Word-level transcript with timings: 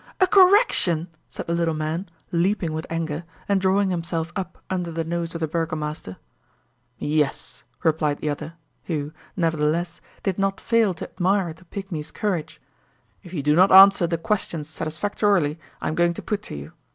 "A 0.19 0.25
correction!" 0.25 1.09
said 1.29 1.45
the 1.45 1.53
little 1.53 1.75
man, 1.75 2.09
leaping 2.31 2.73
with 2.73 2.87
anger, 2.89 3.23
and 3.47 3.61
drawing 3.61 3.91
himself 3.91 4.33
up 4.35 4.57
under 4.67 4.91
the 4.91 5.03
nose 5.03 5.35
of 5.35 5.41
the 5.41 5.47
burgomaster. 5.47 6.17
"Yes," 6.97 7.61
replied 7.83 8.17
the 8.17 8.27
other, 8.31 8.55
who, 8.85 9.13
nevertheless, 9.37 10.01
did 10.23 10.39
not 10.39 10.59
fail 10.59 10.95
to 10.95 11.07
admire 11.07 11.53
the 11.53 11.65
pygmy's 11.65 12.09
courage; 12.09 12.59
"if 13.21 13.31
you 13.31 13.43
do 13.43 13.55
not 13.55 13.71
answer 13.71 14.07
the 14.07 14.17
questions 14.17 14.67
satisfactorily 14.67 15.59
I 15.81 15.87
am 15.89 15.93
going 15.93 16.15
to 16.15 16.23
put 16.23 16.41
to 16.41 16.55
you. 16.55 16.73